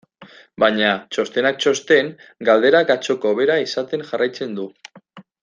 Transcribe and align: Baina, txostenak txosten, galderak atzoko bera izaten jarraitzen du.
Baina, 0.61 0.87
txostenak 1.15 1.59
txosten, 1.65 2.09
galderak 2.49 2.95
atzoko 2.95 3.35
bera 3.43 3.59
izaten 3.67 4.07
jarraitzen 4.09 4.59
du. 4.59 4.69